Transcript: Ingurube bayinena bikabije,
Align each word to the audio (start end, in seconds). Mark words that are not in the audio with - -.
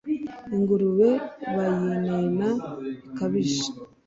Ingurube 0.55 1.09
bayinena 1.55 2.47
bikabije, 2.81 3.65